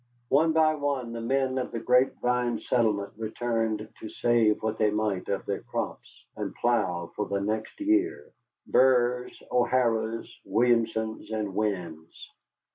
[0.29, 4.89] One by one the men of the Grape Vine settlement returned to save what they
[4.89, 8.31] might of their crops, and plough for the next year
[8.65, 12.31] Burrs, O'Haras, Williamsons, and Winns.